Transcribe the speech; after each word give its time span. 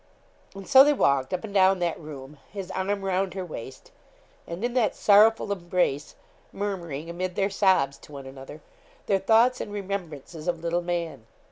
And 0.55 0.67
so 0.67 0.83
they 0.83 0.93
walked 0.95 1.31
up 1.31 1.43
and 1.43 1.53
down 1.53 1.77
that 1.77 1.99
room, 1.99 2.39
his 2.51 2.71
arm 2.71 3.05
round 3.05 3.35
her 3.35 3.45
waist, 3.45 3.91
and 4.47 4.65
in 4.65 4.73
that 4.73 4.95
sorrowful 4.95 5.51
embrace, 5.51 6.15
murmuring 6.51 7.07
amid 7.07 7.35
their 7.35 7.51
sobs 7.51 7.99
to 7.99 8.11
one 8.11 8.25
another, 8.25 8.61
their 9.05 9.19
thoughts 9.19 9.61
and 9.61 9.71
remembrances 9.71 10.47
of 10.47 10.59
'little 10.63 10.81
man.' 10.81 11.27